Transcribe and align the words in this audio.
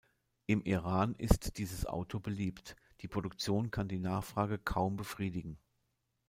Im 0.47 0.63
Iran 0.63 1.13
ist 1.19 1.59
dieses 1.59 1.85
Auto 1.85 2.19
beliebt; 2.19 2.75
die 3.01 3.07
Produktion 3.07 3.69
kann 3.69 3.87
die 3.87 3.99
Nachfrage 3.99 4.57
kaum 4.57 4.95
befriedigen. 4.95 5.59